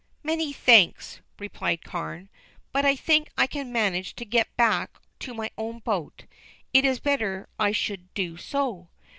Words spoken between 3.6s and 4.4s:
manage to